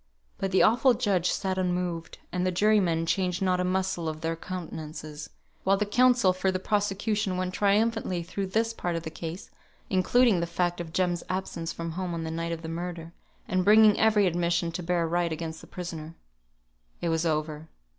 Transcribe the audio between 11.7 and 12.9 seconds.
from home on the night of the